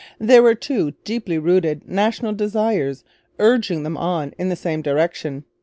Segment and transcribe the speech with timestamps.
[0.17, 3.03] There were two deeply rooted national desires
[3.37, 5.43] urging them on in the same direction.